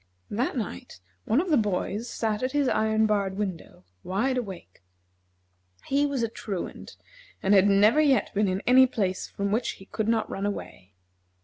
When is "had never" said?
7.53-8.01